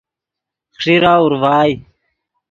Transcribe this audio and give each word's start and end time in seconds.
خیݰیرہ 0.81 1.13
اورڤائے 1.21 1.73